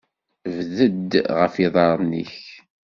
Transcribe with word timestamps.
Bded 0.53 1.11
ɣef 1.39 1.53
yiḍarren-nnek. 1.61 2.33